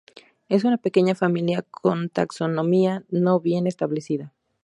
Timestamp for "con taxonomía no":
1.61-3.39